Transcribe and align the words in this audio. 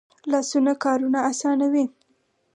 لاسونه 0.31 0.71
کارونه 0.83 1.19
آسانوي 1.31 1.85